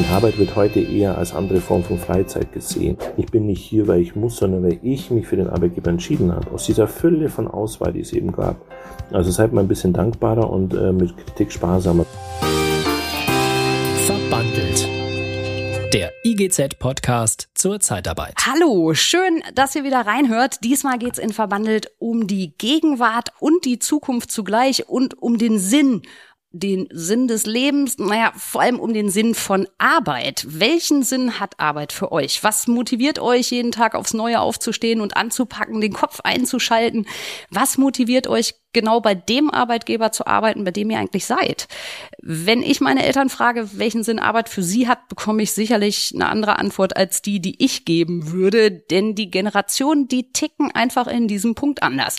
[0.00, 2.96] Und Arbeit wird heute eher als andere Form von Freizeit gesehen.
[3.18, 6.34] Ich bin nicht hier, weil ich muss, sondern weil ich mich für den Arbeitgeber entschieden
[6.34, 6.50] habe.
[6.52, 8.56] Aus dieser Fülle von Auswahl, die es eben gab.
[9.12, 12.06] Also seid mal ein bisschen dankbarer und äh, mit Kritik sparsamer.
[14.06, 14.88] Verbandelt.
[15.92, 18.34] Der IGZ-Podcast zur Zeitarbeit.
[18.46, 20.64] Hallo, schön, dass ihr wieder reinhört.
[20.64, 26.02] Diesmal geht's in Verbandelt um die Gegenwart und die Zukunft zugleich und um den Sinn
[26.52, 30.44] den Sinn des Lebens, naja, vor allem um den Sinn von Arbeit.
[30.48, 32.42] Welchen Sinn hat Arbeit für euch?
[32.42, 37.06] Was motiviert euch, jeden Tag aufs Neue aufzustehen und anzupacken, den Kopf einzuschalten?
[37.50, 41.68] Was motiviert euch, genau bei dem Arbeitgeber zu arbeiten, bei dem ihr eigentlich seid?
[42.20, 46.28] Wenn ich meine Eltern frage, welchen Sinn Arbeit für sie hat, bekomme ich sicherlich eine
[46.28, 51.28] andere Antwort als die, die ich geben würde, denn die Generationen, die ticken einfach in
[51.28, 52.18] diesem Punkt anders.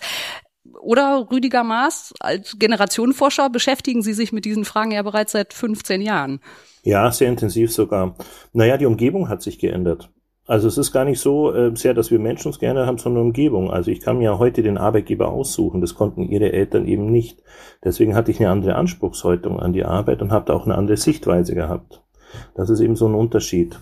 [0.81, 6.01] Oder Rüdiger Maas, als Generationenforscher beschäftigen Sie sich mit diesen Fragen ja bereits seit 15
[6.01, 6.39] Jahren.
[6.83, 8.15] Ja, sehr intensiv sogar.
[8.53, 10.09] Naja, die Umgebung hat sich geändert.
[10.47, 13.23] Also es ist gar nicht so äh, sehr, dass wir Menschen uns gerne haben, sondern
[13.23, 13.71] Umgebung.
[13.71, 15.81] Also ich kann mir ja heute den Arbeitgeber aussuchen.
[15.81, 17.41] Das konnten ihre Eltern eben nicht.
[17.83, 20.97] Deswegen hatte ich eine andere Anspruchshaltung an die Arbeit und habe da auch eine andere
[20.97, 22.01] Sichtweise gehabt.
[22.55, 23.79] Das ist eben so ein Unterschied.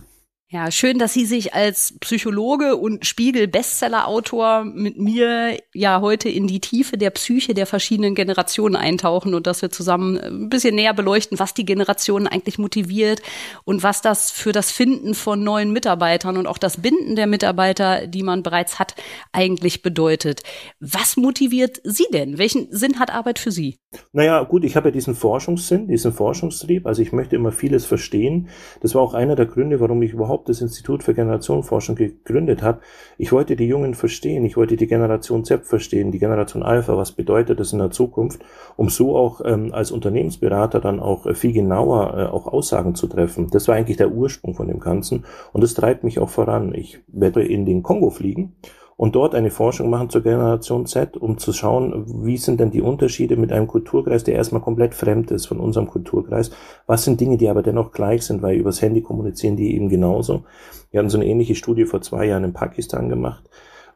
[0.52, 6.59] Ja, schön, dass Sie sich als Psychologe und Spiegel-Bestseller-Autor mit mir ja heute in die
[6.59, 11.38] Tiefe der Psyche der verschiedenen Generationen eintauchen und dass wir zusammen ein bisschen näher beleuchten,
[11.38, 13.22] was die Generationen eigentlich motiviert
[13.64, 18.08] und was das für das Finden von neuen Mitarbeitern und auch das Binden der Mitarbeiter,
[18.08, 18.95] die man bereits hat,
[19.31, 20.42] eigentlich bedeutet.
[20.80, 22.39] Was motiviert Sie denn?
[22.39, 23.77] Welchen Sinn hat Arbeit für Sie?
[24.12, 26.86] Naja, gut, ich habe ja diesen Forschungssinn, diesen Forschungstrieb.
[26.86, 28.50] Also ich möchte immer vieles verstehen.
[28.82, 32.82] Das war auch einer der Gründe, warum ich überhaupt das Institut für Generationenforschung gegründet habe.
[33.17, 37.14] Ich wollte die Jungen verstehen, ich wollte die Generation Z verstehen, die Generation Alpha, was
[37.14, 38.42] bedeutet das in der Zukunft,
[38.78, 43.08] um so auch ähm, als Unternehmensberater dann auch äh, viel genauer äh, auch Aussagen zu
[43.08, 43.50] treffen.
[43.50, 46.76] Das war eigentlich der Ursprung von dem Ganzen und das treibt mich auch voran.
[46.76, 48.54] Ich werde in den Kongo fliegen
[49.00, 52.82] und dort eine Forschung machen zur Generation Z, um zu schauen, wie sind denn die
[52.82, 56.52] Unterschiede mit einem Kulturkreis, der erstmal komplett fremd ist von unserem Kulturkreis.
[56.86, 60.43] Was sind Dinge, die aber dennoch gleich sind, weil übers Handy kommunizieren die eben genauso.
[60.92, 63.49] Wir hatten so eine ähnliche Studie vor zwei Jahren in Pakistan gemacht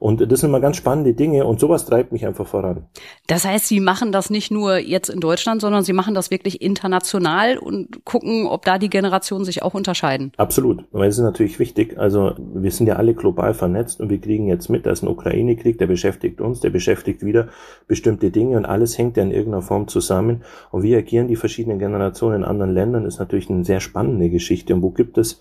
[0.04, 2.88] und das sind immer ganz spannende Dinge und sowas treibt mich einfach voran.
[3.28, 6.62] Das heißt, Sie machen das nicht nur jetzt in Deutschland, sondern Sie machen das wirklich
[6.62, 10.34] international und gucken, ob da die Generationen sich auch unterscheiden.
[10.36, 11.98] Absolut, weil es ist natürlich wichtig.
[11.98, 15.78] Also wir sind ja alle global vernetzt und wir kriegen jetzt mit, dass ein Ukraine-Krieg,
[15.78, 17.48] der beschäftigt uns, der beschäftigt wieder
[17.88, 20.44] bestimmte Dinge und alles hängt ja in irgendeiner Form zusammen.
[20.72, 24.76] Und wie agieren die verschiedenen Generationen in anderen Ländern, ist natürlich eine sehr spannende Geschichte.
[24.76, 25.40] Und wo gibt es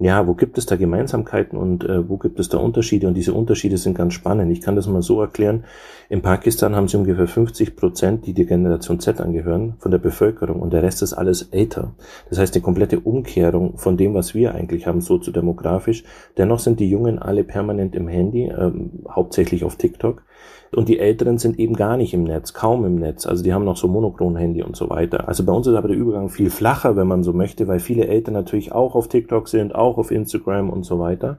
[0.00, 3.08] ja, wo gibt es da Gemeinsamkeiten und äh, wo gibt es da Unterschiede?
[3.08, 4.52] Und diese Unterschiede sind ganz spannend.
[4.52, 5.64] Ich kann das mal so erklären.
[6.08, 10.62] In Pakistan haben sie ungefähr 50 Prozent, die der Generation Z angehören, von der Bevölkerung
[10.62, 11.94] und der Rest ist alles älter.
[12.28, 16.04] Das heißt, eine komplette Umkehrung von dem, was wir eigentlich haben, soziodemografisch.
[16.36, 20.22] Dennoch sind die Jungen alle permanent im Handy, ähm, hauptsächlich auf TikTok.
[20.74, 23.26] Und die Älteren sind eben gar nicht im Netz, kaum im Netz.
[23.26, 25.26] Also die haben noch so Monochron-Handy und so weiter.
[25.26, 28.06] Also bei uns ist aber der Übergang viel flacher, wenn man so möchte, weil viele
[28.06, 31.38] Eltern natürlich auch auf TikTok sind, auch auf Instagram und so weiter.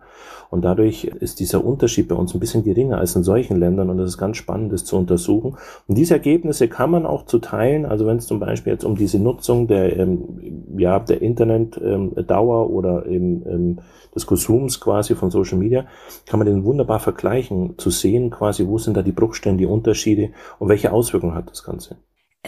[0.50, 3.98] Und dadurch ist dieser Unterschied bei uns ein bisschen geringer als in solchen Ländern und
[3.98, 5.58] das ist ganz spannend, das zu untersuchen.
[5.88, 7.86] Und diese Ergebnisse kann man auch zu teilen.
[7.86, 12.73] Also wenn es zum Beispiel jetzt um diese Nutzung der, ähm, ja, der Internetdauer ähm,
[12.73, 13.79] oder eben
[14.16, 15.85] des Konsums quasi von Social Media,
[16.25, 20.31] kann man den wunderbar vergleichen, zu sehen quasi, wo sind da die Bruchstellen, die Unterschiede
[20.57, 21.97] und welche Auswirkungen hat das Ganze.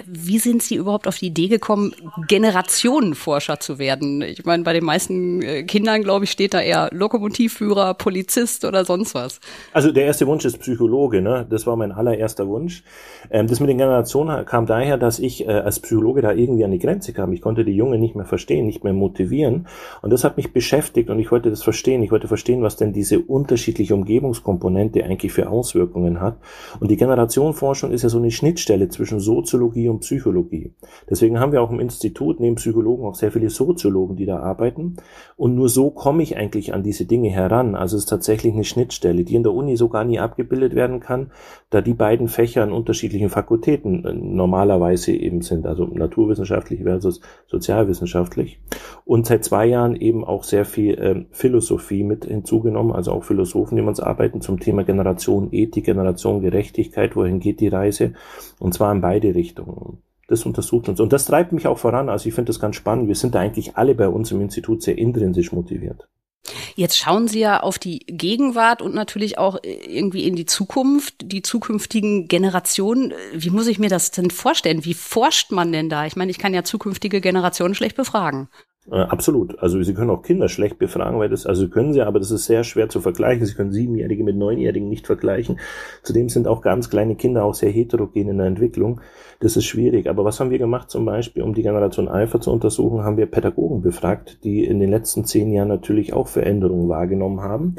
[0.06, 1.94] Wie sind Sie überhaupt auf die Idee gekommen,
[2.30, 4.22] Generationenforscher zu werden?
[4.22, 8.86] Ich meine, bei den meisten äh, Kindern, glaube ich, steht da eher Lokomotivführer, Polizist oder
[8.86, 9.42] sonst was.
[9.74, 11.46] Also der erste Wunsch ist Psychologe, ne?
[11.50, 12.84] Das war mein allererster Wunsch.
[13.30, 16.72] Ähm, das mit den Generationen kam daher, dass ich äh, als Psychologe da irgendwie an
[16.72, 17.34] die Grenze kam.
[17.34, 19.68] Ich konnte die Jungen nicht mehr verstehen, nicht mehr motivieren.
[20.02, 22.02] Und das hat mich beschäftigt und ich wollte das verstehen.
[22.02, 26.38] Ich wollte verstehen, was denn diese unterschiedliche Umgebungskomponente eigentlich für Auswirkungen hat.
[26.80, 30.72] Und die Generationenforschung ist ja so eine Schnittstelle zwischen Soziologie Soziologie und Psychologie.
[31.10, 34.98] Deswegen haben wir auch im Institut neben Psychologen auch sehr viele Soziologen, die da arbeiten.
[35.38, 37.76] Und nur so komme ich eigentlich an diese Dinge heran.
[37.76, 41.00] Also es ist tatsächlich eine Schnittstelle, die in der Uni so gar nie abgebildet werden
[41.00, 41.32] kann,
[41.70, 48.60] da die beiden Fächer an unterschiedlichen Fakultäten äh, normalerweise eben sind, also naturwissenschaftlich versus sozialwissenschaftlich.
[49.06, 53.76] Und seit zwei Jahren eben auch sehr viel äh, Philosophie mit hinzugenommen, also auch Philosophen,
[53.76, 58.14] die uns arbeiten zum Thema Generation Ethik, Generation Gerechtigkeit, wohin geht die Reise?
[58.60, 59.71] Und zwar in beide Richtungen.
[60.28, 61.00] Das untersucht uns.
[61.00, 62.08] Und das treibt mich auch voran.
[62.08, 63.08] Also ich finde das ganz spannend.
[63.08, 66.08] Wir sind da eigentlich alle bei uns im Institut sehr intrinsisch motiviert.
[66.76, 71.42] Jetzt schauen Sie ja auf die Gegenwart und natürlich auch irgendwie in die Zukunft, die
[71.42, 73.14] zukünftigen Generationen.
[73.34, 74.86] Wie muss ich mir das denn vorstellen?
[74.86, 76.06] Wie forscht man denn da?
[76.06, 78.48] Ich meine, ich kann ja zukünftige Generationen schlecht befragen.
[78.90, 79.60] Äh, absolut.
[79.60, 82.46] Also Sie können auch Kinder schlecht befragen, weil das, also können Sie, aber das ist
[82.46, 83.46] sehr schwer zu vergleichen.
[83.46, 85.60] Sie können Siebenjährige mit Neunjährigen nicht vergleichen.
[86.02, 89.02] Zudem sind auch ganz kleine Kinder auch sehr heterogen in der Entwicklung.
[89.40, 90.10] Das ist schwierig.
[90.10, 93.28] Aber was haben wir gemacht zum Beispiel, um die Generation Alpha zu untersuchen, haben wir
[93.28, 97.76] Pädagogen befragt, die in den letzten zehn Jahren natürlich auch Veränderungen wahrgenommen haben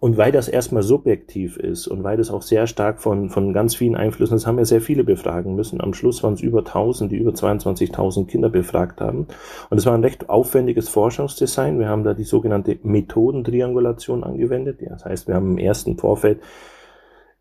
[0.00, 3.74] und weil das erstmal subjektiv ist und weil das auch sehr stark von, von ganz
[3.74, 5.82] vielen Einflüssen ist, haben wir sehr viele befragen müssen.
[5.82, 9.26] Am Schluss waren es über 1000, die über 22.000 Kinder befragt haben.
[9.68, 11.78] Und es war ein recht aufwendiges Forschungsdesign.
[11.78, 14.78] Wir haben da die sogenannte Methodentriangulation angewendet.
[14.80, 16.40] Das heißt, wir haben im ersten Vorfeld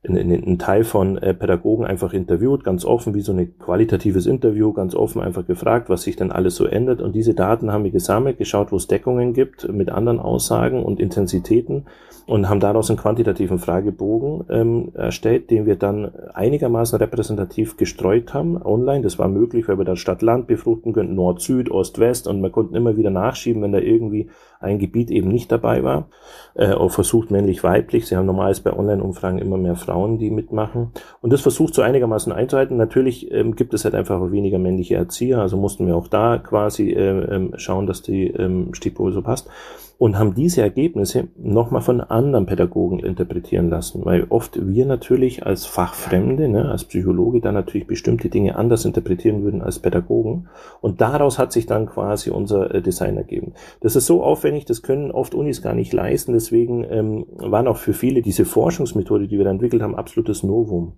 [0.07, 4.95] einen Teil von äh, Pädagogen einfach interviewt, ganz offen, wie so ein qualitatives Interview, ganz
[4.95, 7.01] offen einfach gefragt, was sich denn alles so ändert.
[7.01, 11.01] Und diese Daten haben wir gesammelt, geschaut, wo es Deckungen gibt mit anderen Aussagen und
[11.01, 11.85] Intensitäten
[12.27, 18.61] und haben daraus einen quantitativen Fragebogen ähm, erstellt, den wir dann einigermaßen repräsentativ gestreut haben
[18.61, 19.01] online.
[19.01, 22.51] Das war möglich, weil wir da Stadt-Land befruchten könnten, Nord, Süd, Ost, West und wir
[22.51, 24.29] konnten immer wieder nachschieben, wenn da irgendwie
[24.59, 26.09] ein Gebiet eben nicht dabei war.
[26.53, 28.07] Äh, auch versucht männlich-weiblich.
[28.07, 30.91] Sie haben normals bei Online-Umfragen immer mehr Frauen, die mitmachen.
[31.21, 32.77] Und das versucht so einigermaßen einzuhalten.
[32.77, 36.91] Natürlich ähm, gibt es halt einfach weniger männliche Erzieher, also mussten wir auch da quasi
[36.91, 39.49] äh, äh, schauen, dass die ähm, Stichprobe so passt
[39.99, 45.65] und haben diese Ergebnisse nochmal von anderen Pädagogen interpretieren lassen, weil oft wir natürlich als
[45.65, 50.47] Fachfremde, ne, als Psychologe dann natürlich bestimmte Dinge anders interpretieren würden als Pädagogen
[50.79, 53.53] und daraus hat sich dann quasi unser äh, Design ergeben.
[53.81, 57.77] Das ist so aufwendig, das können oft Unis gar nicht leisten, deswegen ähm, waren auch
[57.77, 60.93] für viele diese Forschungsmethode, die wir da entwickelt haben, absolutes Novum.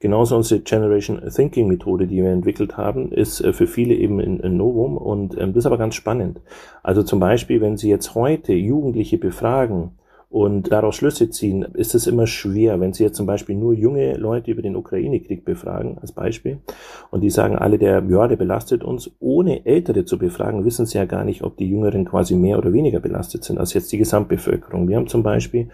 [0.00, 4.56] Genauso unsere Generation Thinking Methode, die wir entwickelt haben, ist äh, für viele eben ein,
[4.56, 6.40] Novum und ähm, das ist aber ganz spannend.
[6.82, 9.92] Also zum Beispiel, wenn Sie jetzt heute Jugendliche befragen,
[10.30, 12.80] und daraus Schlüsse ziehen, ist es immer schwer.
[12.80, 16.58] Wenn Sie jetzt zum Beispiel nur junge Leute über den Ukraine-Krieg befragen, als Beispiel,
[17.10, 20.98] und die sagen alle, der, ja, der belastet uns, ohne Ältere zu befragen, wissen Sie
[20.98, 23.98] ja gar nicht, ob die Jüngeren quasi mehr oder weniger belastet sind als jetzt die
[23.98, 24.86] Gesamtbevölkerung.
[24.88, 25.70] Wir haben zum Beispiel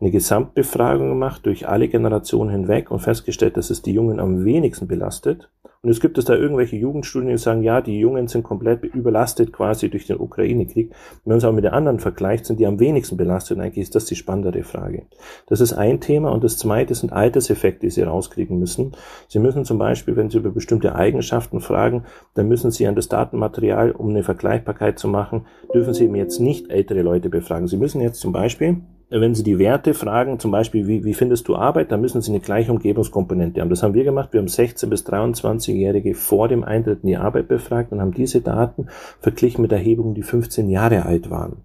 [0.00, 4.88] eine Gesamtbefragung gemacht durch alle Generationen hinweg und festgestellt, dass es die Jungen am wenigsten
[4.88, 5.50] belastet.
[5.82, 9.50] Und es gibt es da irgendwelche Jugendstudien, die sagen, ja, die Jungen sind komplett überlastet
[9.50, 10.90] quasi durch den Ukraine-Krieg.
[11.24, 13.56] Wenn man es auch mit den anderen vergleicht, sind die am wenigsten belastet.
[13.56, 15.04] Und eigentlich ist das die spannendere Frage.
[15.46, 16.32] Das ist ein Thema.
[16.32, 18.92] Und das zweite sind Alterseffekte, die Sie rauskriegen müssen.
[19.28, 22.04] Sie müssen zum Beispiel, wenn Sie über bestimmte Eigenschaften fragen,
[22.34, 26.40] dann müssen Sie an das Datenmaterial, um eine Vergleichbarkeit zu machen, dürfen Sie eben jetzt
[26.40, 27.68] nicht ältere Leute befragen.
[27.68, 31.48] Sie müssen jetzt zum Beispiel wenn Sie die Werte fragen, zum Beispiel, wie, wie findest
[31.48, 33.70] du Arbeit, dann müssen Sie eine gleiche Umgebungskomponente haben.
[33.70, 34.32] Das haben wir gemacht.
[34.32, 38.40] Wir haben 16- bis 23-Jährige vor dem Eintritt in die Arbeit befragt und haben diese
[38.40, 38.86] Daten
[39.20, 41.64] verglichen mit Erhebungen, die 15 Jahre alt waren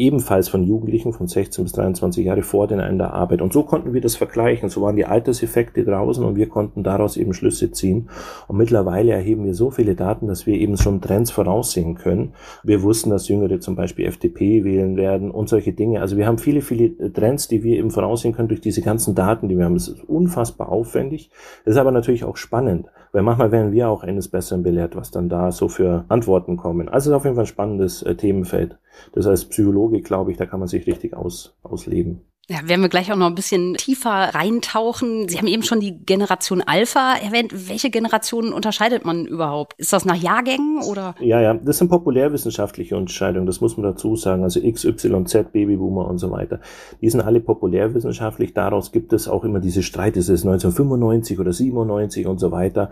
[0.00, 3.42] ebenfalls von Jugendlichen von 16 bis 23 Jahre vor den Ende der Arbeit.
[3.42, 4.70] Und so konnten wir das vergleichen.
[4.70, 8.08] So waren die Alterseffekte draußen und wir konnten daraus eben Schlüsse ziehen.
[8.48, 12.32] Und mittlerweile erheben wir so viele Daten, dass wir eben schon Trends voraussehen können.
[12.64, 16.00] Wir wussten, dass Jüngere zum Beispiel FDP wählen werden und solche Dinge.
[16.00, 19.48] Also wir haben viele, viele Trends, die wir eben voraussehen können durch diese ganzen Daten,
[19.48, 19.74] die wir haben.
[19.74, 21.30] Das ist unfassbar aufwendig.
[21.64, 25.10] Das ist aber natürlich auch spannend, weil manchmal werden wir auch eines Besseren belehrt, was
[25.10, 26.88] dann da so für Antworten kommen.
[26.88, 28.78] Also es auf jeden Fall ein spannendes äh, Themenfeld.
[29.12, 32.22] Das heißt, Psychologe, glaube ich, da kann man sich richtig aus, ausleben.
[32.50, 35.28] Ja, werden wir gleich auch noch ein bisschen tiefer reintauchen.
[35.28, 37.68] Sie haben eben schon die Generation Alpha erwähnt.
[37.68, 39.74] Welche Generationen unterscheidet man überhaupt?
[39.78, 41.14] Ist das nach Jahrgängen oder?
[41.20, 44.42] Ja, ja, das sind populärwissenschaftliche Unterscheidungen, das muss man dazu sagen.
[44.42, 46.58] Also X, Y, Z, Babyboomer und so weiter.
[47.00, 48.52] Die sind alle populärwissenschaftlich.
[48.52, 52.90] Daraus gibt es auch immer diese Streit, ist es 1995 oder 97 und so weiter.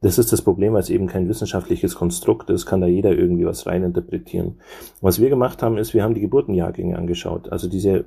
[0.00, 3.44] Das ist das Problem, weil es eben kein wissenschaftliches Konstrukt ist, kann da jeder irgendwie
[3.44, 4.54] was reininterpretieren.
[5.02, 7.52] Was wir gemacht haben, ist, wir haben die Geburtenjahrgänge angeschaut.
[7.52, 8.06] Also diese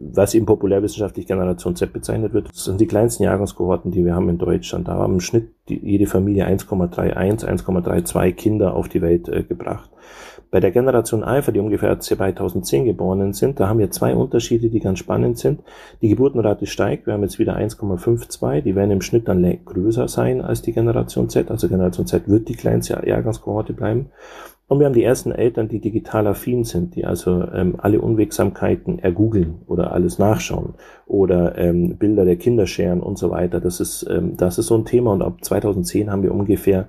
[0.00, 4.38] was eben populärwissenschaftlich Generation Z bezeichnet wird, sind die kleinsten Jahrgangskohorten, die wir haben in
[4.38, 4.88] Deutschland.
[4.88, 9.90] Da haben im Schnitt jede Familie 1,31, 1,32 Kinder auf die Welt äh, gebracht.
[10.50, 14.80] Bei der Generation Alpha, die ungefähr 2010 geborenen sind, da haben wir zwei Unterschiede, die
[14.80, 15.60] ganz spannend sind.
[16.00, 20.40] Die Geburtenrate steigt, wir haben jetzt wieder 1,52, die werden im Schnitt dann größer sein
[20.40, 24.06] als die Generation Z, also Generation Z wird die kleinste Jahrgangskohorte bleiben.
[24.68, 28.98] Und wir haben die ersten Eltern, die digital affin sind, die also ähm, alle Unwegsamkeiten
[28.98, 30.74] ergoogeln oder alles nachschauen
[31.06, 33.60] oder ähm, Bilder der Kinder scheren und so weiter.
[33.60, 35.12] Das ist, ähm, das ist so ein Thema.
[35.12, 36.88] Und ab 2010 haben wir ungefähr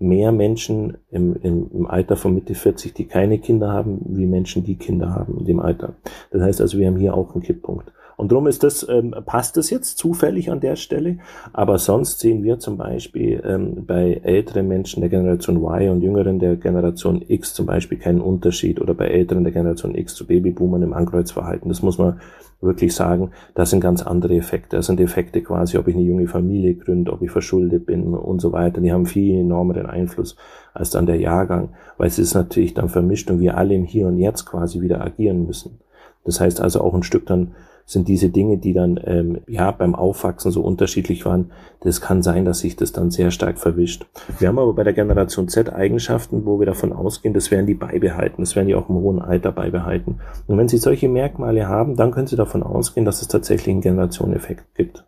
[0.00, 4.64] mehr Menschen im, im, im Alter von Mitte 40, die keine Kinder haben, wie Menschen,
[4.64, 5.94] die Kinder haben in dem Alter.
[6.32, 7.92] Das heißt also, wir haben hier auch einen Kipppunkt.
[8.20, 11.16] Und darum ist das, ähm, passt das jetzt zufällig an der Stelle.
[11.54, 16.38] Aber sonst sehen wir zum Beispiel ähm, bei älteren Menschen der Generation Y und jüngeren
[16.38, 20.82] der Generation X zum Beispiel keinen Unterschied oder bei älteren der Generation X zu Babyboomern
[20.82, 21.70] im Ankreuzverhalten.
[21.70, 22.20] Das muss man
[22.60, 24.76] wirklich sagen, das sind ganz andere Effekte.
[24.76, 28.40] Das sind Effekte quasi, ob ich eine junge Familie gründe, ob ich verschuldet bin und
[28.42, 28.82] so weiter.
[28.82, 30.36] Die haben viel enormeren Einfluss
[30.74, 34.08] als dann der Jahrgang, weil es ist natürlich dann vermischt und wir alle im Hier
[34.08, 35.78] und Jetzt quasi wieder agieren müssen.
[36.24, 37.52] Das heißt also auch ein Stück dann
[37.86, 41.50] sind diese Dinge, die dann ähm, ja beim Aufwachsen so unterschiedlich waren.
[41.80, 44.06] Das kann sein, dass sich das dann sehr stark verwischt.
[44.38, 47.74] Wir haben aber bei der Generation Z Eigenschaften, wo wir davon ausgehen, das werden die
[47.74, 50.20] beibehalten, das werden die auch im hohen Alter beibehalten.
[50.46, 53.82] Und wenn sie solche Merkmale haben, dann können sie davon ausgehen, dass es tatsächlich einen
[53.82, 55.04] Generationeneffekt gibt.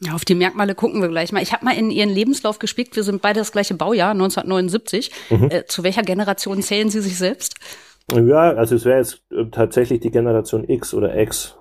[0.00, 1.42] Ja, auf die Merkmale gucken wir gleich mal.
[1.42, 2.94] Ich habe mal in Ihren Lebenslauf gespickt.
[2.94, 5.10] Wir sind beide das gleiche Baujahr, 1979.
[5.30, 5.50] Mhm.
[5.50, 7.54] Äh, zu welcher Generation zählen Sie sich selbst?
[8.12, 11.56] Ja, also es wäre jetzt äh, tatsächlich die Generation X oder X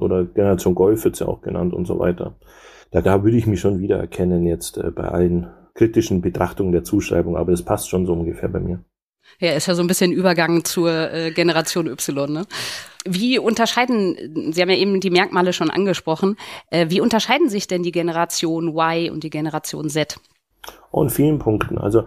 [0.00, 2.36] oder Generation Golf wird ja auch genannt und so weiter.
[2.90, 6.84] Da, da würde ich mich schon wieder erkennen jetzt äh, bei allen kritischen Betrachtungen der
[6.84, 8.84] Zuschreibung, aber das passt schon so ungefähr bei mir.
[9.38, 12.32] Ja, ist ja so ein bisschen Übergang zur äh, Generation Y.
[12.32, 12.46] Ne?
[13.04, 16.36] Wie unterscheiden, Sie haben ja eben die Merkmale schon angesprochen,
[16.70, 20.18] äh, wie unterscheiden sich denn die Generation Y und die Generation Z?
[20.90, 21.78] Oh, in vielen Punkten.
[21.78, 22.04] Also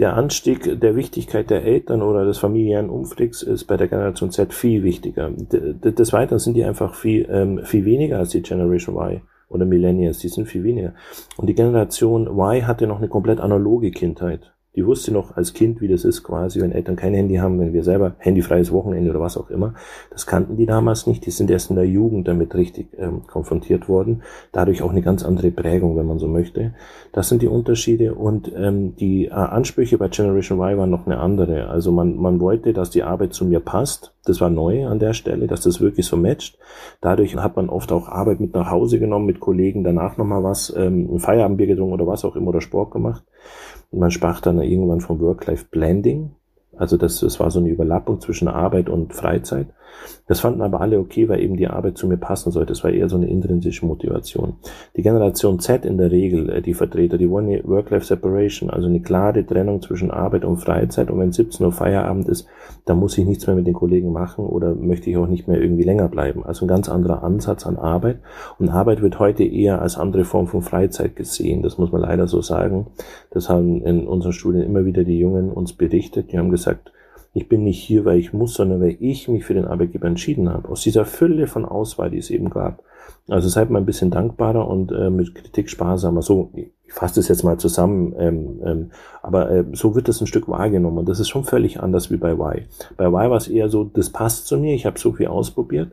[0.00, 4.54] der Anstieg der Wichtigkeit der Eltern oder des familiären Umstiegs ist bei der Generation Z
[4.54, 5.30] viel wichtiger.
[5.30, 10.18] Des Weiteren sind die einfach viel, ähm, viel weniger als die Generation Y oder Millennials,
[10.18, 10.94] die sind viel weniger.
[11.36, 14.52] Und die Generation Y hatte noch eine komplett analoge Kindheit.
[14.80, 17.74] Die wusste noch als Kind, wie das ist, quasi, wenn Eltern kein Handy haben, wenn
[17.74, 19.74] wir selber handyfreies Wochenende oder was auch immer.
[20.08, 21.26] Das kannten die damals nicht.
[21.26, 24.22] Die sind erst in der Jugend damit richtig ähm, konfrontiert worden.
[24.52, 26.72] Dadurch auch eine ganz andere Prägung, wenn man so möchte.
[27.12, 28.14] Das sind die Unterschiede.
[28.14, 31.68] Und ähm, die äh, Ansprüche bei Generation Y waren noch eine andere.
[31.68, 34.14] Also man, man wollte, dass die Arbeit zu mir passt.
[34.24, 36.58] Das war neu an der Stelle, dass das wirklich so matcht.
[37.00, 40.72] Dadurch hat man oft auch Arbeit mit nach Hause genommen, mit Kollegen danach nochmal was,
[40.76, 43.24] ähm, ein Feierabendbier getrunken oder was auch immer oder Sport gemacht.
[43.90, 46.32] Man sprach dann irgendwann vom Work-Life-Blending.
[46.76, 49.68] Also das, das war so eine Überlappung zwischen Arbeit und Freizeit.
[50.26, 52.72] Das fanden aber alle okay, weil eben die Arbeit zu mir passen sollte.
[52.72, 54.54] Das war eher so eine intrinsische Motivation.
[54.96, 59.00] Die Generation Z in der Regel, äh, die Vertreter, die wollen eine Work-Life-Separation, also eine
[59.00, 61.10] klare Trennung zwischen Arbeit und Freizeit.
[61.10, 62.46] Und wenn 17 Uhr Feierabend ist,
[62.84, 65.60] dann muss ich nichts mehr mit den Kollegen machen oder möchte ich auch nicht mehr
[65.60, 66.44] irgendwie länger bleiben.
[66.44, 68.20] Also ein ganz anderer Ansatz an Arbeit.
[68.58, 71.62] Und Arbeit wird heute eher als andere Form von Freizeit gesehen.
[71.62, 72.86] Das muss man leider so sagen.
[73.30, 76.32] Das haben in unseren Studien immer wieder die Jungen uns berichtet.
[76.32, 76.92] Die haben gesagt,
[77.32, 80.48] ich bin nicht hier, weil ich muss, sondern weil ich mich für den Arbeitgeber entschieden
[80.48, 80.68] habe.
[80.68, 82.82] Aus dieser Fülle von Auswahl, die es eben gab.
[83.28, 86.22] Also seid mal ein bisschen dankbarer und äh, mit Kritik sparsamer.
[86.22, 88.90] So, ich fasse das jetzt mal zusammen, ähm, ähm,
[89.22, 92.16] aber äh, so wird das ein Stück wahrgenommen und das ist schon völlig anders wie
[92.16, 92.64] bei Y.
[92.96, 95.92] Bei Y war es eher so, das passt zu mir, ich habe so viel ausprobiert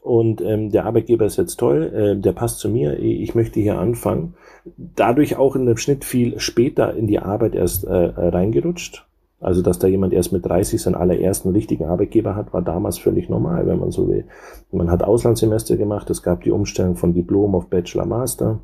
[0.00, 3.78] und ähm, der Arbeitgeber ist jetzt toll, äh, der passt zu mir, ich möchte hier
[3.78, 4.34] anfangen.
[4.76, 9.04] Dadurch auch in dem Schnitt viel später in die Arbeit erst äh, reingerutscht
[9.42, 13.28] also, dass da jemand erst mit 30 seinen allerersten richtigen Arbeitgeber hat, war damals völlig
[13.28, 14.24] normal, wenn man so will.
[14.70, 18.60] Man hat Auslandssemester gemacht, es gab die Umstellung von Diplom auf Bachelor Master.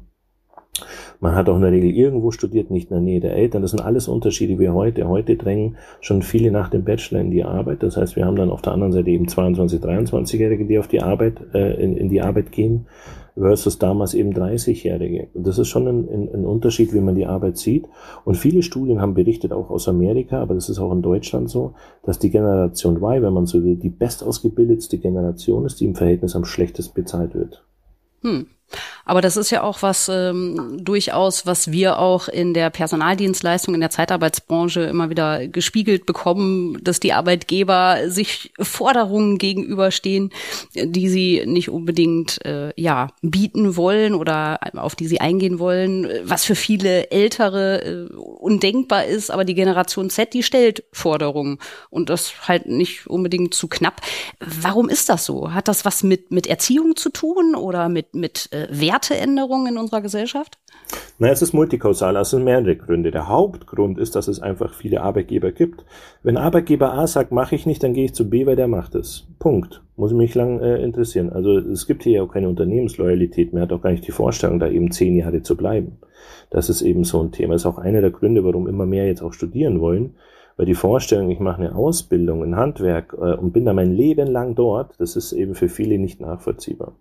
[1.19, 3.63] Man hat auch in der Regel irgendwo studiert, nicht in der Nähe der Eltern.
[3.63, 5.09] Das sind alles Unterschiede wie heute.
[5.09, 7.83] Heute drängen schon viele nach dem Bachelor in die Arbeit.
[7.83, 11.03] Das heißt, wir haben dann auf der anderen Seite eben 22, 23-Jährige, die auf die
[11.03, 12.87] Arbeit, äh, in, in die Arbeit gehen
[13.39, 15.29] versus damals eben 30-Jährige.
[15.35, 17.87] Das ist schon ein, ein, ein, Unterschied, wie man die Arbeit sieht.
[18.25, 21.75] Und viele Studien haben berichtet, auch aus Amerika, aber das ist auch in Deutschland so,
[22.03, 26.35] dass die Generation Y, wenn man so will, die bestausgebildetste Generation ist, die im Verhältnis
[26.35, 27.65] am schlechtesten bezahlt wird.
[28.23, 28.47] Hm.
[29.05, 33.81] Aber das ist ja auch was ähm, durchaus, was wir auch in der Personaldienstleistung, in
[33.81, 40.31] der Zeitarbeitsbranche immer wieder gespiegelt bekommen, dass die Arbeitgeber sich Forderungen gegenüberstehen,
[40.75, 46.45] die sie nicht unbedingt äh, ja bieten wollen oder auf die sie eingehen wollen, was
[46.45, 49.31] für viele Ältere äh, undenkbar ist.
[49.31, 51.59] Aber die Generation Z, die stellt Forderungen
[51.89, 54.03] und das halt nicht unbedingt zu knapp.
[54.39, 55.53] Warum ist das so?
[55.53, 60.01] Hat das was mit mit Erziehung zu tun oder mit mit äh, Werteänderungen in unserer
[60.01, 60.59] Gesellschaft?
[61.21, 63.11] Na, es ist multikausal, also sind mehrere Gründe.
[63.11, 65.85] Der Hauptgrund ist, dass es einfach viele Arbeitgeber gibt.
[66.23, 68.95] Wenn Arbeitgeber A sagt, mache ich nicht, dann gehe ich zu B, weil der macht
[68.95, 69.27] es.
[69.41, 69.83] Punkt.
[69.97, 71.31] Muss mich lang äh, interessieren.
[71.31, 74.61] Also es gibt hier ja auch keine Unternehmensloyalität mehr, hat auch gar nicht die Vorstellung,
[74.61, 75.99] da eben zehn Jahre zu bleiben.
[76.51, 77.55] Das ist eben so ein Thema.
[77.55, 80.15] Das ist auch einer der Gründe, warum immer mehr jetzt auch studieren wollen.
[80.57, 84.29] Weil die Vorstellung, ich mache eine Ausbildung, ein Handwerk äh, und bin da mein Leben
[84.29, 86.93] lang dort, das ist eben für viele nicht nachvollziehbar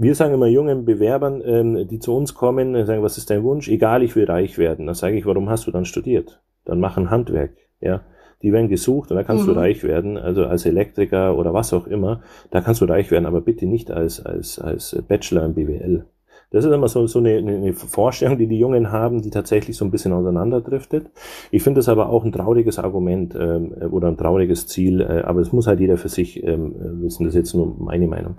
[0.00, 3.42] wir sagen immer jungen Bewerbern, ähm, die zu uns kommen, äh, sagen, was ist dein
[3.42, 3.68] Wunsch?
[3.68, 4.86] Egal, ich will reich werden.
[4.86, 6.40] Dann sage ich, warum hast du dann studiert?
[6.64, 8.00] Dann mach ein Handwerk, ja.
[8.42, 9.52] Die werden gesucht und da kannst mhm.
[9.52, 13.26] du reich werden, also als Elektriker oder was auch immer, da kannst du reich werden,
[13.26, 16.06] aber bitte nicht als, als, als Bachelor im BWL.
[16.50, 19.84] Das ist immer so, so eine, eine Vorstellung, die die Jungen haben, die tatsächlich so
[19.84, 21.10] ein bisschen auseinanderdriftet.
[21.50, 25.40] Ich finde das aber auch ein trauriges Argument ähm, oder ein trauriges Ziel, äh, aber
[25.40, 27.24] es muss halt jeder für sich ähm, wissen.
[27.24, 28.38] Das ist jetzt nur meine Meinung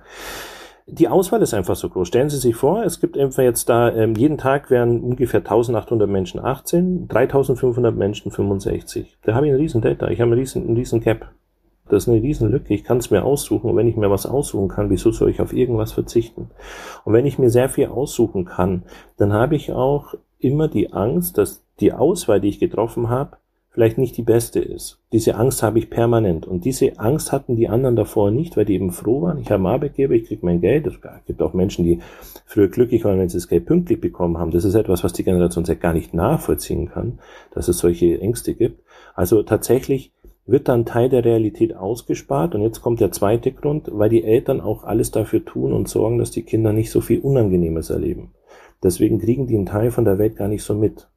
[0.87, 2.07] die Auswahl ist einfach so groß.
[2.07, 6.09] Stellen Sie sich vor, es gibt einfach jetzt da, ähm, jeden Tag werden ungefähr 1800
[6.09, 9.17] Menschen 18, 3500 Menschen 65.
[9.23, 11.31] Da habe ich einen riesen Data, ich habe einen riesen, einen riesen Gap.
[11.89, 12.73] Das ist eine Riesenlücke.
[12.73, 13.69] Ich kann es mir aussuchen.
[13.69, 16.49] Und wenn ich mir was aussuchen kann, wieso soll ich auf irgendwas verzichten?
[17.03, 18.83] Und wenn ich mir sehr viel aussuchen kann,
[19.17, 23.37] dann habe ich auch immer die Angst, dass die Auswahl, die ich getroffen habe,
[23.71, 24.99] vielleicht nicht die beste ist.
[25.13, 26.45] Diese Angst habe ich permanent.
[26.45, 29.39] Und diese Angst hatten die anderen davor nicht, weil die eben froh waren.
[29.39, 30.87] Ich habe einen Arbeitgeber, ich kriege mein Geld.
[30.87, 31.99] Es gibt auch Menschen, die
[32.45, 34.51] früher glücklich waren, wenn sie das Geld pünktlich bekommen haben.
[34.51, 37.19] Das ist etwas, was die Generation Z gar nicht nachvollziehen kann,
[37.53, 38.83] dass es solche Ängste gibt.
[39.15, 40.11] Also tatsächlich
[40.45, 42.55] wird dann Teil der Realität ausgespart.
[42.55, 46.17] Und jetzt kommt der zweite Grund, weil die Eltern auch alles dafür tun und sorgen,
[46.17, 48.31] dass die Kinder nicht so viel Unangenehmes erleben.
[48.83, 51.07] Deswegen kriegen die einen Teil von der Welt gar nicht so mit.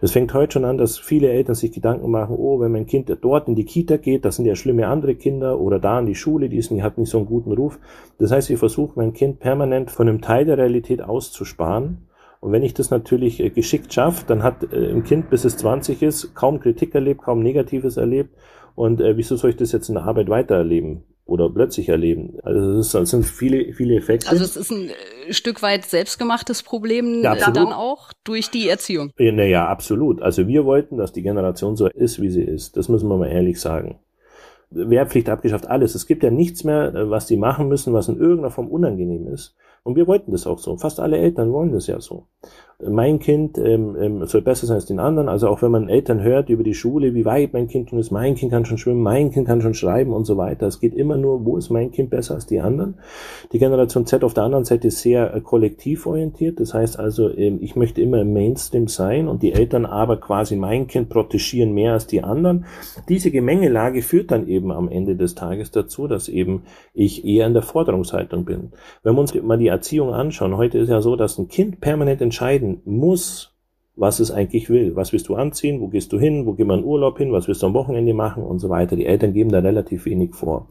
[0.00, 3.14] Das fängt heute schon an, dass viele Eltern sich Gedanken machen, oh, wenn mein Kind
[3.20, 6.14] dort in die Kita geht, das sind ja schlimme andere Kinder oder da in die
[6.14, 7.78] Schule, die, ist, die hat nicht so einen guten Ruf.
[8.18, 12.06] Das heißt, ich versuche mein Kind permanent von einem Teil der Realität auszusparen.
[12.40, 15.58] Und wenn ich das natürlich äh, geschickt schaffe, dann hat äh, ein Kind, bis es
[15.58, 18.30] 20 ist, kaum Kritik erlebt, kaum Negatives erlebt
[18.74, 21.04] und äh, wieso soll ich das jetzt in der Arbeit weitererleben?
[21.30, 22.38] Oder plötzlich erleben.
[22.42, 24.28] Also das, ist, das sind viele, viele Effekte.
[24.28, 29.12] Also es ist ein äh, Stück weit selbstgemachtes Problem ja, dann auch durch die Erziehung.
[29.16, 30.20] Ja, naja, absolut.
[30.22, 32.76] Also wir wollten, dass die Generation so ist, wie sie ist.
[32.76, 34.00] Das müssen wir mal ehrlich sagen.
[34.70, 35.94] Wehrpflicht abgeschafft, alles.
[35.94, 39.28] Es gibt ja nichts mehr, äh, was die machen müssen, was in irgendeiner Form unangenehm
[39.28, 39.54] ist.
[39.84, 40.76] Und wir wollten das auch so.
[40.78, 42.26] Fast alle Eltern wollen das ja so
[42.88, 45.28] mein Kind ähm, ähm, soll besser sein als den anderen.
[45.28, 48.10] Also auch wenn man Eltern hört über die Schule, wie weit mein Kind schon ist,
[48.10, 50.66] mein Kind kann schon schwimmen, mein Kind kann schon schreiben und so weiter.
[50.66, 52.94] Es geht immer nur, wo ist mein Kind besser als die anderen.
[53.52, 56.60] Die Generation Z auf der anderen Seite ist sehr äh, kollektiv orientiert.
[56.60, 60.56] Das heißt also, ähm, ich möchte immer im Mainstream sein und die Eltern aber quasi
[60.56, 62.64] mein Kind protegieren mehr als die anderen.
[63.08, 66.62] Diese Gemengelage führt dann eben am Ende des Tages dazu, dass eben
[66.94, 68.72] ich eher in der Forderungshaltung bin.
[69.02, 72.20] Wenn wir uns mal die Erziehung anschauen, heute ist ja so, dass ein Kind permanent
[72.22, 73.56] entscheiden muss,
[73.96, 74.96] was es eigentlich will.
[74.96, 75.80] Was willst du anziehen?
[75.80, 76.46] Wo gehst du hin?
[76.46, 77.32] Wo geht man Urlaub hin?
[77.32, 78.42] Was willst du am Wochenende machen?
[78.42, 78.96] Und so weiter.
[78.96, 80.68] Die Eltern geben da relativ wenig vor.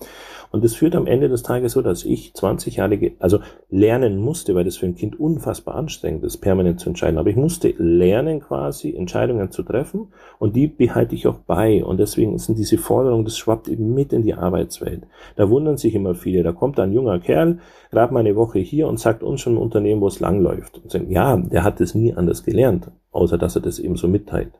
[0.51, 4.55] Und das führt am Ende des Tages so, dass ich 20 Jahre, also lernen musste,
[4.55, 7.19] weil das für ein Kind unfassbar anstrengend ist, permanent zu entscheiden.
[7.19, 10.07] Aber ich musste lernen quasi, Entscheidungen zu treffen
[10.39, 11.83] und die behalte ich auch bei.
[11.83, 15.03] Und deswegen sind diese Forderungen, das schwappt eben mit in die Arbeitswelt.
[15.35, 16.41] Da wundern sich immer viele.
[16.41, 17.59] Da kommt ein junger Kerl,
[17.91, 20.79] gerade mal eine Woche hier und sagt uns schon im Unternehmen, wo es langläuft.
[20.79, 24.07] Und sagen, ja, der hat es nie anders gelernt, außer dass er das eben so
[24.07, 24.51] mitteilt.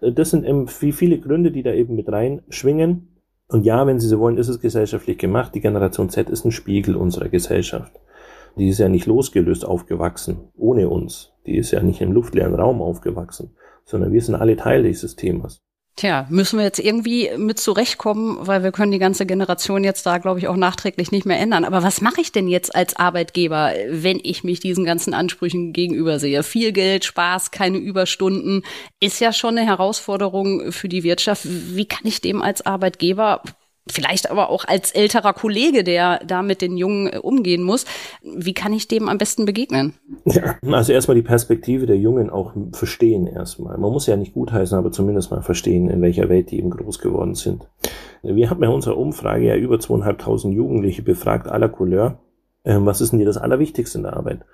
[0.00, 3.08] Das sind eben viele Gründe, die da eben mit reinschwingen.
[3.48, 5.54] Und ja, wenn Sie so wollen, ist es gesellschaftlich gemacht.
[5.54, 7.92] Die Generation Z ist ein Spiegel unserer Gesellschaft.
[8.56, 11.32] Die ist ja nicht losgelöst aufgewachsen, ohne uns.
[11.46, 15.62] Die ist ja nicht im luftleeren Raum aufgewachsen, sondern wir sind alle Teil dieses Themas.
[15.94, 20.16] Tja, müssen wir jetzt irgendwie mit zurechtkommen, weil wir können die ganze Generation jetzt da,
[20.16, 21.66] glaube ich, auch nachträglich nicht mehr ändern.
[21.66, 26.18] Aber was mache ich denn jetzt als Arbeitgeber, wenn ich mich diesen ganzen Ansprüchen gegenüber
[26.18, 26.42] sehe?
[26.44, 28.62] Viel Geld, Spaß, keine Überstunden,
[29.00, 31.42] ist ja schon eine Herausforderung für die Wirtschaft.
[31.44, 33.42] Wie kann ich dem als Arbeitgeber
[33.88, 37.84] vielleicht aber auch als älterer Kollege, der da mit den Jungen äh, umgehen muss.
[38.22, 39.94] Wie kann ich dem am besten begegnen?
[40.24, 43.76] Ja, also erstmal die Perspektive der Jungen auch verstehen erstmal.
[43.78, 47.00] Man muss ja nicht gutheißen, aber zumindest mal verstehen, in welcher Welt die eben groß
[47.00, 47.68] geworden sind.
[48.22, 52.20] Wir haben bei unserer Umfrage ja über zweieinhalbtausend Jugendliche befragt, aller Couleur.
[52.64, 54.44] Ähm, was ist denn dir das Allerwichtigste in der Arbeit?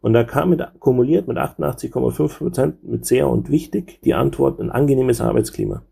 [0.00, 4.70] Und da kam mit, kumuliert mit 88,5 Prozent mit sehr und wichtig die Antwort ein
[4.70, 5.82] angenehmes Arbeitsklima.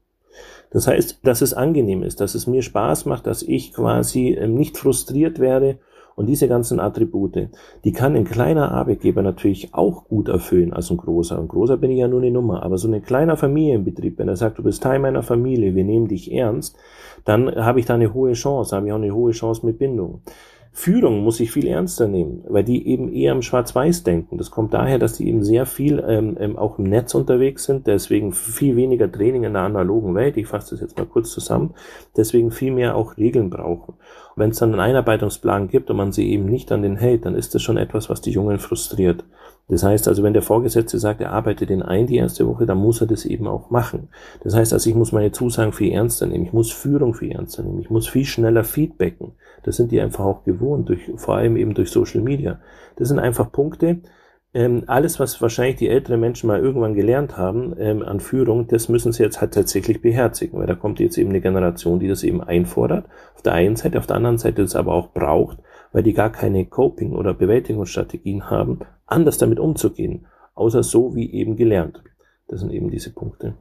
[0.74, 4.56] Das heißt, dass es angenehm ist, dass es mir Spaß macht, dass ich quasi ähm,
[4.56, 5.78] nicht frustriert werde
[6.16, 7.48] und diese ganzen Attribute,
[7.84, 11.38] die kann ein kleiner Arbeitgeber natürlich auch gut erfüllen als ein großer.
[11.38, 14.34] Ein großer bin ich ja nur eine Nummer, aber so ein kleiner Familienbetrieb, wenn er
[14.34, 16.76] sagt, du bist Teil meiner Familie, wir nehmen dich ernst,
[17.24, 20.22] dann habe ich da eine hohe Chance, habe ich auch eine hohe Chance mit Bindung.
[20.76, 24.38] Führung muss ich viel ernster nehmen, weil die eben eher im Schwarz-Weiß denken.
[24.38, 27.86] Das kommt daher, dass die eben sehr viel ähm, ähm, auch im Netz unterwegs sind,
[27.86, 30.36] deswegen viel weniger Training in der analogen Welt.
[30.36, 31.74] Ich fasse das jetzt mal kurz zusammen.
[32.16, 33.94] Deswegen viel mehr auch Regeln brauchen.
[34.36, 37.34] Wenn es dann einen Einarbeitungsplan gibt und man sie eben nicht an den hält, dann
[37.34, 39.24] ist das schon etwas, was die Jungen frustriert.
[39.68, 42.78] Das heißt also, wenn der Vorgesetzte sagt, er arbeitet den ein die erste Woche, dann
[42.78, 44.08] muss er das eben auch machen.
[44.42, 46.44] Das heißt also, ich muss meine Zusagen viel ernster nehmen.
[46.44, 47.80] Ich muss Führung viel ernster nehmen.
[47.80, 49.32] Ich muss viel schneller feedbacken.
[49.62, 52.60] Das sind die einfach auch gewohnt, durch, vor allem eben durch Social Media.
[52.96, 54.00] Das sind einfach Punkte,
[54.54, 58.88] ähm, alles, was wahrscheinlich die älteren Menschen mal irgendwann gelernt haben ähm, an Führung, das
[58.88, 62.22] müssen sie jetzt halt tatsächlich beherzigen, weil da kommt jetzt eben eine Generation, die das
[62.22, 63.06] eben einfordert.
[63.34, 65.58] Auf der einen Seite, auf der anderen Seite das aber auch braucht,
[65.92, 71.56] weil die gar keine Coping- oder Bewältigungsstrategien haben, anders damit umzugehen, außer so wie eben
[71.56, 72.02] gelernt.
[72.46, 73.54] Das sind eben diese Punkte.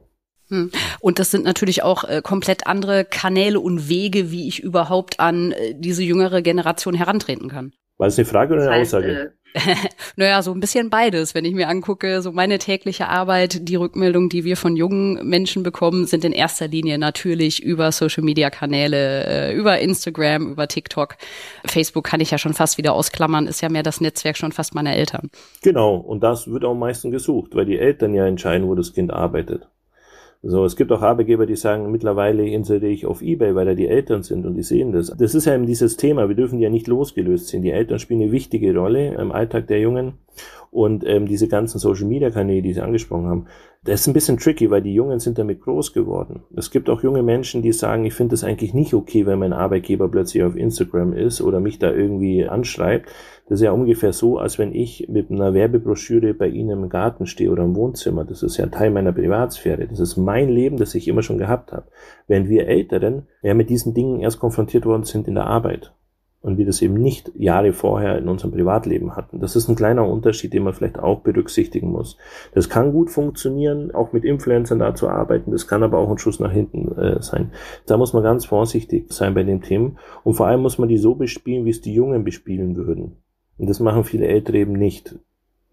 [0.48, 0.70] Hm.
[1.00, 5.52] Und das sind natürlich auch äh, komplett andere Kanäle und Wege, wie ich überhaupt an
[5.52, 7.72] äh, diese jüngere Generation herantreten kann.
[8.04, 9.32] War es eine Frage oder eine das heißt, Aussage?
[9.54, 9.76] Äh,
[10.16, 11.34] naja, so ein bisschen beides.
[11.34, 15.62] Wenn ich mir angucke, so meine tägliche Arbeit, die Rückmeldungen, die wir von jungen Menschen
[15.62, 21.16] bekommen, sind in erster Linie natürlich über Social-Media-Kanäle, äh, über Instagram, über TikTok.
[21.64, 24.74] Facebook kann ich ja schon fast wieder ausklammern, ist ja mehr das Netzwerk schon fast
[24.74, 25.30] meiner Eltern.
[25.62, 28.92] Genau, und das wird auch am meisten gesucht, weil die Eltern ja entscheiden, wo das
[28.92, 29.66] Kind arbeitet.
[30.46, 33.88] So, es gibt auch Arbeitgeber, die sagen, mittlerweile inseriere ich auf Ebay, weil da die
[33.88, 35.06] Eltern sind und die sehen das.
[35.16, 36.28] Das ist ja eben dieses Thema.
[36.28, 37.62] Wir dürfen ja nicht losgelöst sind.
[37.62, 40.18] Die Eltern spielen eine wichtige Rolle im Alltag der Jungen.
[40.70, 43.46] Und ähm, diese ganzen Social Media Kanäle, die Sie angesprochen haben,
[43.84, 46.42] das ist ein bisschen tricky, weil die Jungen sind damit groß geworden.
[46.56, 49.52] Es gibt auch junge Menschen, die sagen, ich finde es eigentlich nicht okay, wenn mein
[49.52, 53.08] Arbeitgeber plötzlich auf Instagram ist oder mich da irgendwie anschreibt.
[53.48, 57.26] Das ist ja ungefähr so, als wenn ich mit einer Werbebroschüre bei Ihnen im Garten
[57.26, 58.24] stehe oder im Wohnzimmer.
[58.24, 59.86] Das ist ja Teil meiner Privatsphäre.
[59.86, 61.86] Das ist mein Leben, das ich immer schon gehabt habe.
[62.26, 65.92] Während wir Älteren ja mit diesen Dingen erst konfrontiert worden sind in der Arbeit
[66.44, 69.40] und wir das eben nicht Jahre vorher in unserem Privatleben hatten.
[69.40, 72.18] Das ist ein kleiner Unterschied, den man vielleicht auch berücksichtigen muss.
[72.52, 75.52] Das kann gut funktionieren, auch mit Influencern da zu arbeiten.
[75.52, 77.52] Das kann aber auch ein Schuss nach hinten äh, sein.
[77.86, 79.98] Da muss man ganz vorsichtig sein bei den Themen.
[80.22, 83.16] Und vor allem muss man die so bespielen, wie es die Jungen bespielen würden.
[83.58, 85.14] Und das machen viele Ältere eben nicht.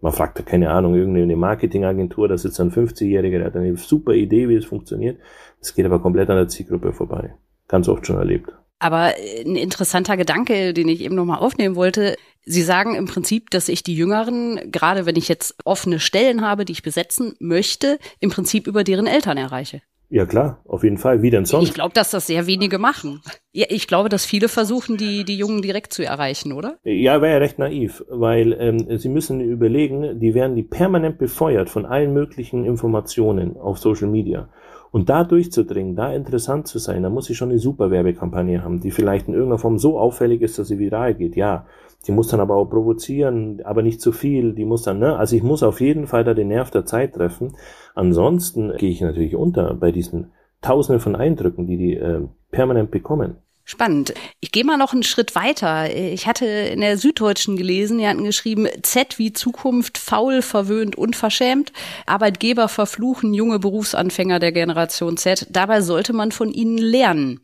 [0.00, 4.14] Man fragt da keine Ahnung, irgendeine Marketingagentur, da sitzt ein 50-Jähriger, der hat eine super
[4.14, 5.20] Idee, wie es funktioniert.
[5.60, 7.34] Das geht aber komplett an der Zielgruppe vorbei.
[7.68, 8.52] Ganz oft schon erlebt.
[8.80, 12.16] Aber äh, ein interessanter Gedanke, den ich eben nochmal aufnehmen wollte.
[12.44, 16.64] Sie sagen im Prinzip, dass ich die Jüngeren, gerade wenn ich jetzt offene Stellen habe,
[16.64, 19.82] die ich besetzen möchte, im Prinzip über deren Eltern erreiche.
[20.14, 21.22] Ja klar, auf jeden Fall.
[21.22, 21.68] Wie denn sonst?
[21.68, 23.22] Ich glaube, dass das sehr wenige machen.
[23.52, 26.76] Ja, ich glaube, dass viele versuchen, die, die Jungen direkt zu erreichen, oder?
[26.84, 31.70] Ja, wäre ja recht naiv, weil ähm, sie müssen überlegen, die werden die permanent befeuert
[31.70, 34.50] von allen möglichen Informationen auf Social Media.
[34.90, 38.80] Und da durchzudringen, da interessant zu sein, da muss ich schon eine super Werbekampagne haben,
[38.80, 41.36] die vielleicht in irgendeiner Form so auffällig ist, dass sie viral geht.
[41.36, 41.64] Ja,
[42.06, 44.54] die muss dann aber auch provozieren, aber nicht zu viel.
[44.54, 45.16] Die muss dann, ne?
[45.16, 47.56] Also ich muss auf jeden Fall da den Nerv der Zeit treffen.
[47.94, 53.36] Ansonsten gehe ich natürlich unter bei diesen Tausenden von Eindrücken, die die äh, permanent bekommen.
[53.64, 54.12] Spannend.
[54.40, 55.94] Ich gehe mal noch einen Schritt weiter.
[55.94, 61.72] Ich hatte in der Süddeutschen gelesen, die hatten geschrieben, Z wie Zukunft, faul, verwöhnt, unverschämt.
[62.06, 65.46] Arbeitgeber verfluchen junge Berufsanfänger der Generation Z.
[65.50, 67.40] Dabei sollte man von ihnen lernen.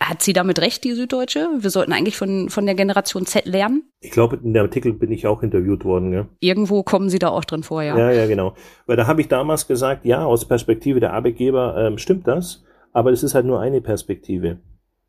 [0.00, 1.48] Hat sie damit recht, die Süddeutsche?
[1.58, 3.82] Wir sollten eigentlich von, von der Generation Z lernen?
[4.00, 6.12] Ich glaube, in dem Artikel bin ich auch interviewt worden.
[6.12, 6.28] Ja.
[6.38, 7.98] Irgendwo kommen Sie da auch drin vor, ja?
[7.98, 8.54] Ja, ja, genau.
[8.86, 13.10] Weil da habe ich damals gesagt, ja, aus Perspektive der Arbeitgeber ähm, stimmt das, aber
[13.10, 14.58] es ist halt nur eine Perspektive.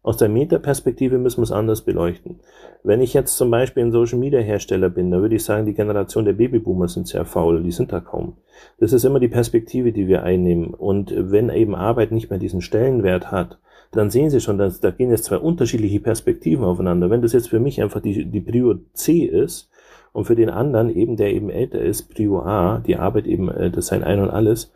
[0.01, 2.39] Aus der Metaperspektive müssen wir es anders beleuchten.
[2.83, 5.73] Wenn ich jetzt zum Beispiel ein Social Media Hersteller bin, dann würde ich sagen, die
[5.73, 8.37] Generation der Babyboomer sind sehr faul, die sind da kaum.
[8.79, 10.73] Das ist immer die Perspektive, die wir einnehmen.
[10.73, 13.59] Und wenn eben Arbeit nicht mehr diesen Stellenwert hat,
[13.91, 17.09] dann sehen Sie schon, dass da gehen jetzt zwei unterschiedliche Perspektiven aufeinander.
[17.09, 19.69] Wenn das jetzt für mich einfach die, die Prio C ist
[20.13, 23.71] und für den anderen eben, der eben älter ist, Prio A, die Arbeit eben, äh,
[23.71, 24.71] das sein Ein und Alles,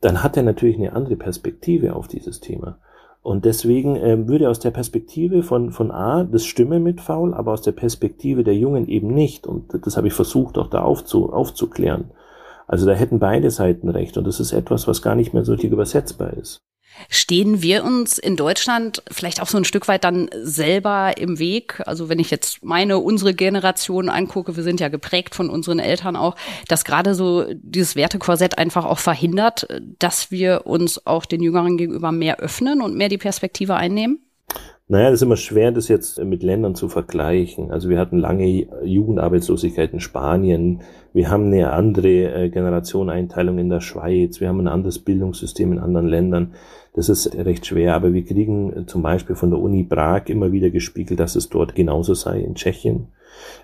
[0.00, 2.78] dann hat er natürlich eine andere Perspektive auf dieses Thema.
[3.22, 7.52] Und deswegen ähm, würde aus der Perspektive von, von A das Stimme mit faul, aber
[7.52, 9.46] aus der Perspektive der Jungen eben nicht.
[9.46, 12.10] Und das habe ich versucht auch da aufzu, aufzuklären.
[12.66, 14.18] Also da hätten beide Seiten recht.
[14.18, 16.60] Und das ist etwas, was gar nicht mehr so richtig übersetzbar ist.
[17.08, 21.82] Stehen wir uns in Deutschland vielleicht auch so ein Stück weit dann selber im Weg?
[21.86, 26.16] Also wenn ich jetzt meine, unsere Generation angucke, wir sind ja geprägt von unseren Eltern
[26.16, 26.36] auch,
[26.68, 29.66] dass gerade so dieses Wertekorsett einfach auch verhindert,
[29.98, 34.20] dass wir uns auch den Jüngeren gegenüber mehr öffnen und mehr die Perspektive einnehmen?
[34.86, 37.70] Naja, das ist immer schwer, das jetzt mit Ländern zu vergleichen.
[37.70, 40.82] Also wir hatten lange Jugendarbeitslosigkeit in Spanien,
[41.14, 45.78] wir haben eine andere äh, Generationeinteilung in der Schweiz, wir haben ein anderes Bildungssystem in
[45.78, 46.52] anderen Ländern.
[46.92, 50.68] Das ist recht schwer, aber wir kriegen zum Beispiel von der Uni Prag immer wieder
[50.68, 53.08] gespiegelt, dass es dort genauso sei in Tschechien.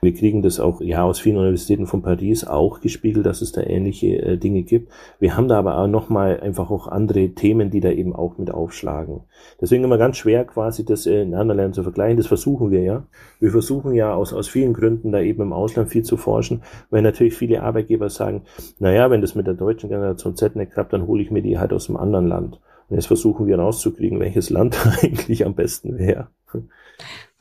[0.01, 3.63] Wir kriegen das auch ja aus vielen Universitäten von Paris auch gespiegelt, dass es da
[3.63, 4.91] ähnliche äh, Dinge gibt.
[5.19, 8.51] Wir haben da aber auch nochmal einfach auch andere Themen, die da eben auch mit
[8.51, 9.23] aufschlagen.
[9.61, 12.17] Deswegen immer ganz schwer quasi das äh, in anderen Ländern zu vergleichen.
[12.17, 13.05] Das versuchen wir ja.
[13.39, 17.03] Wir versuchen ja aus, aus vielen Gründen da eben im Ausland viel zu forschen, weil
[17.03, 18.43] natürlich viele Arbeitgeber sagen,
[18.79, 21.59] naja, wenn das mit der deutschen Generation Z nicht klappt, dann hole ich mir die
[21.59, 22.61] halt aus einem anderen Land.
[22.89, 26.29] Und jetzt versuchen wir rauszukriegen, welches Land eigentlich am besten wäre.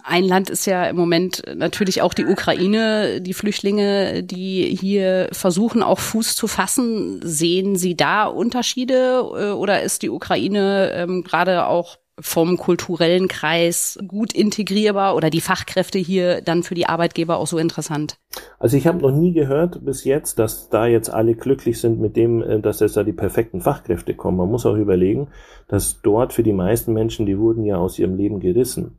[0.03, 5.83] Ein Land ist ja im Moment natürlich auch die Ukraine, die Flüchtlinge, die hier versuchen,
[5.83, 7.19] auch Fuß zu fassen.
[7.21, 13.97] Sehen Sie da Unterschiede äh, oder ist die Ukraine ähm, gerade auch vom kulturellen Kreis
[14.07, 18.17] gut integrierbar oder die Fachkräfte hier dann für die Arbeitgeber auch so interessant?
[18.57, 22.15] Also ich habe noch nie gehört bis jetzt, dass da jetzt alle glücklich sind mit
[22.15, 24.37] dem, äh, dass jetzt da die perfekten Fachkräfte kommen.
[24.37, 25.27] Man muss auch überlegen,
[25.67, 28.98] dass dort für die meisten Menschen, die wurden ja aus ihrem Leben gerissen.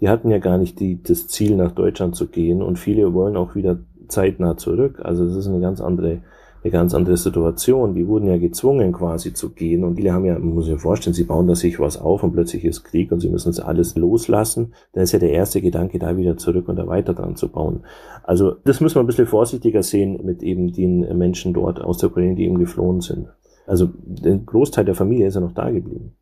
[0.00, 3.36] Die hatten ja gar nicht die, das Ziel, nach Deutschland zu gehen und viele wollen
[3.36, 3.78] auch wieder
[4.08, 5.00] zeitnah zurück.
[5.02, 6.20] Also das ist eine ganz andere
[6.66, 7.94] eine ganz andere Situation.
[7.94, 11.14] Die wurden ja gezwungen quasi zu gehen und viele haben ja, man muss sich vorstellen,
[11.14, 13.96] sie bauen da sich was auf und plötzlich ist Krieg und sie müssen das alles
[13.96, 14.74] loslassen.
[14.92, 17.84] Dann ist ja der erste Gedanke, da wieder zurück und da weiter dran zu bauen.
[18.24, 22.10] Also das müssen wir ein bisschen vorsichtiger sehen mit eben den Menschen dort aus der
[22.10, 23.28] Ukraine, die eben geflohen sind.
[23.66, 26.16] Also der Großteil der Familie ist ja noch da geblieben.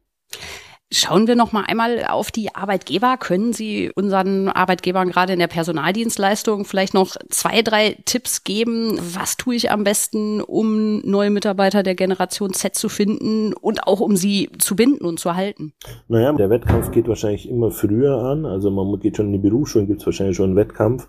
[0.97, 3.17] Schauen wir noch mal einmal auf die Arbeitgeber.
[3.17, 8.97] Können Sie unseren Arbeitgebern gerade in der Personaldienstleistung vielleicht noch zwei, drei Tipps geben?
[9.13, 13.99] Was tue ich am besten, um neue Mitarbeiter der Generation Z zu finden und auch
[13.99, 15.73] um sie zu binden und zu halten?
[16.07, 18.47] Naja, der Wettkampf geht wahrscheinlich immer früher an.
[18.47, 21.09] Also man geht schon in die Berufsschulen, gibt es wahrscheinlich schon einen Wettkampf.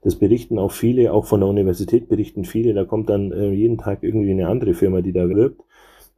[0.00, 2.72] Das berichten auch viele, auch von der Universität berichten viele.
[2.72, 5.60] Da kommt dann äh, jeden Tag irgendwie eine andere Firma, die da wirbt.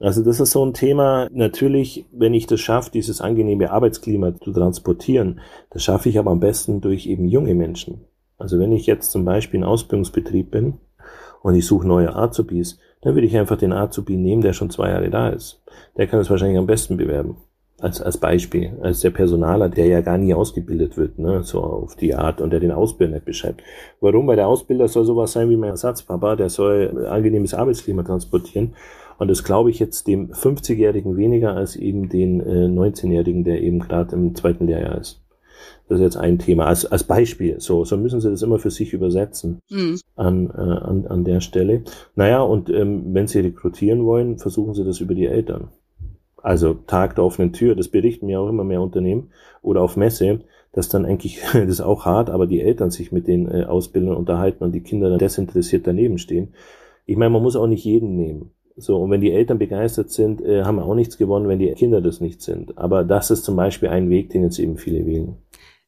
[0.01, 4.51] Also das ist so ein Thema, natürlich, wenn ich das schaffe, dieses angenehme Arbeitsklima zu
[4.51, 8.07] transportieren, das schaffe ich aber am besten durch eben junge Menschen.
[8.39, 10.79] Also wenn ich jetzt zum Beispiel ein Ausbildungsbetrieb bin
[11.43, 14.89] und ich suche neue Azubis, dann würde ich einfach den Azubi nehmen, der schon zwei
[14.89, 15.63] Jahre da ist.
[15.99, 17.37] Der kann es wahrscheinlich am besten bewerben.
[17.79, 21.97] Als, als Beispiel, als der Personaler, der ja gar nie ausgebildet wird, ne, so auf
[21.97, 23.63] die Art und der den Ausbilder nicht beschreibt.
[24.01, 24.27] Warum?
[24.27, 28.75] Weil der Ausbilder soll sowas sein wie mein Ersatzpapa, der soll angenehmes Arbeitsklima transportieren
[29.21, 33.79] und das glaube ich jetzt dem 50-Jährigen weniger als eben den äh, 19-Jährigen, der eben
[33.79, 35.21] gerade im zweiten Lehrjahr ist.
[35.89, 37.61] Das ist jetzt ein Thema als, als Beispiel.
[37.61, 40.01] So, so müssen Sie das immer für sich übersetzen mhm.
[40.17, 41.83] an, äh, an, an der Stelle.
[42.17, 45.69] Naja, und ähm, wenn Sie rekrutieren wollen, versuchen Sie das über die Eltern.
[46.43, 50.41] Also Tag der offenen Tür, das berichten mir auch immer mehr Unternehmen oder auf Messe,
[50.73, 54.17] dass dann eigentlich, das ist auch hart, aber die Eltern sich mit den äh, Ausbildern
[54.17, 56.55] unterhalten und die Kinder dann desinteressiert daneben stehen.
[57.05, 58.53] Ich meine, man muss auch nicht jeden nehmen.
[58.77, 61.71] So, und wenn die Eltern begeistert sind, äh, haben wir auch nichts gewonnen, wenn die
[61.73, 62.79] Kinder das nicht sind.
[62.79, 65.37] Aber das ist zum Beispiel ein Weg, den jetzt eben viele wählen.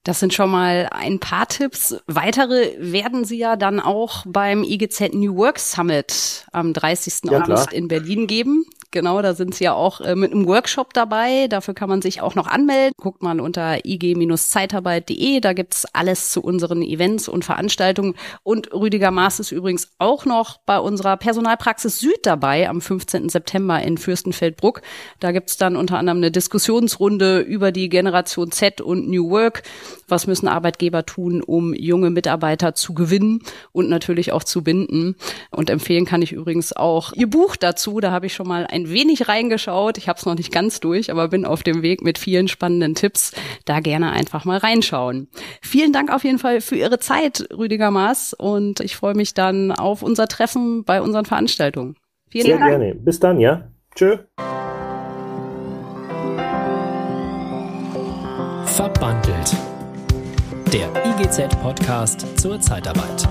[0.04, 1.96] Das sind schon mal ein paar Tipps.
[2.08, 7.30] Weitere werden Sie ja dann auch beim IGZ New Work Summit am 30.
[7.30, 7.72] Ja, August klar.
[7.72, 8.64] in Berlin geben.
[8.92, 11.48] Genau, da sind sie ja auch äh, mit einem Workshop dabei.
[11.48, 12.92] Dafür kann man sich auch noch anmelden.
[12.98, 15.40] Guckt mal unter ig-zeitarbeit.de.
[15.40, 18.14] Da gibt's alles zu unseren Events und Veranstaltungen.
[18.42, 23.30] Und Rüdiger Maas ist übrigens auch noch bei unserer Personalpraxis Süd dabei am 15.
[23.30, 24.82] September in Fürstenfeldbruck.
[25.20, 29.62] Da gibt's dann unter anderem eine Diskussionsrunde über die Generation Z und New Work.
[30.06, 35.16] Was müssen Arbeitgeber tun, um junge Mitarbeiter zu gewinnen und natürlich auch zu binden?
[35.50, 37.98] Und empfehlen kann ich übrigens auch Ihr Buch dazu.
[37.98, 39.98] Da habe ich schon mal ein ein wenig reingeschaut.
[39.98, 42.94] Ich habe es noch nicht ganz durch, aber bin auf dem Weg mit vielen spannenden
[42.94, 43.32] Tipps.
[43.64, 45.28] Da gerne einfach mal reinschauen.
[45.60, 48.34] Vielen Dank auf jeden Fall für Ihre Zeit, Rüdiger Maas.
[48.34, 51.96] Und ich freue mich dann auf unser Treffen bei unseren Veranstaltungen.
[52.30, 52.70] Vielen Sehr Dank.
[52.70, 52.94] gerne.
[52.94, 53.70] Bis dann, ja.
[53.94, 54.18] Tschö.
[58.64, 59.56] Verbandelt.
[60.72, 63.28] Der IGZ-Podcast zur Zeitarbeit.